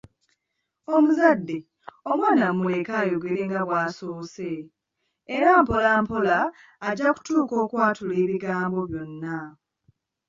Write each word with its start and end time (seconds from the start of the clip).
Omuzadde 0.95 1.57
omwana 2.11 2.45
muleke 2.57 2.93
ayogere 3.01 3.41
nga 3.47 3.61
bw’asoose, 3.67 4.51
era 5.35 5.49
mpola 5.61 5.91
mpola 6.03 6.37
ajja 6.87 7.09
kutuuka 7.15 7.53
okwatula 7.63 8.13
ebigambo 8.23 8.79
byonna. 8.89 9.37